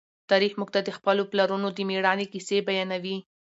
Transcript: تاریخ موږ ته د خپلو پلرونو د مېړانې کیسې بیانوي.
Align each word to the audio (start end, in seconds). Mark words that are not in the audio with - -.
تاریخ 0.31 0.53
موږ 0.59 0.69
ته 0.75 0.79
د 0.83 0.89
خپلو 0.97 1.23
پلرونو 1.31 1.67
د 1.73 1.79
مېړانې 1.89 2.25
کیسې 2.33 2.57
بیانوي. 2.67 3.17